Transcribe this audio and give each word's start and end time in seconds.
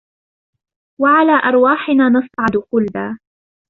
و 1.01 1.05
على 1.05 1.31
أرواحنا 1.49 2.09
نصعد 2.09 2.61
خلدا 2.71 3.19